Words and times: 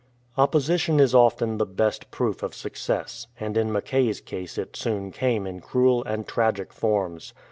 Opposition 0.35 0.99
is 0.99 1.13
often 1.13 1.59
the 1.59 1.65
best 1.67 2.09
proof 2.09 2.41
of 2.41 2.55
success, 2.55 3.27
and 3.39 3.55
in 3.55 3.71
Mackay's 3.71 4.19
case 4.19 4.57
it 4.57 4.75
soon 4.75 5.11
came 5.11 5.45
in 5.45 5.59
cruel 5.59 6.03
and 6.05 6.27
tragic 6.27 6.73
forms. 6.73 7.35